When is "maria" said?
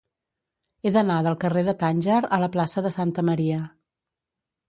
3.31-3.59